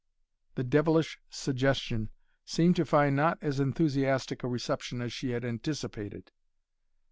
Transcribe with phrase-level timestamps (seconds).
[0.55, 2.09] The devilish suggestion
[2.43, 6.31] seemed to find not as enthusiastic a reception as she had anticipated.